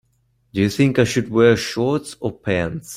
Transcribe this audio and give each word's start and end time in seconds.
Do 0.51 0.61
you 0.61 0.69
think 0.71 0.97
I 0.97 1.03
should 1.03 1.29
wear 1.29 1.55
shorts 1.55 2.15
or 2.19 2.31
pants? 2.31 2.89